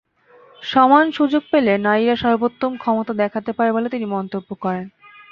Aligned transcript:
সমান 0.63 1.05
সুযোগ 1.11 1.43
পেলে 1.51 1.73
নারীরা 1.77 2.15
সর্বোত্তম 2.15 2.71
দক্ষতা 2.75 3.13
দেখাতে 3.13 3.51
পারে 3.53 3.69
বলে 3.71 3.87
তিনি 3.89 4.05
মন্তব্য 4.15 4.49
করেন। 4.63 4.85